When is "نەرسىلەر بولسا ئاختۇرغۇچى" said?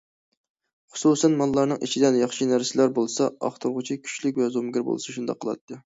2.53-3.99